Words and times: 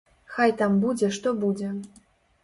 Хай 0.35 0.53
там 0.61 0.77
будзе 0.85 1.09
што 1.17 1.33
будзе! 1.43 1.69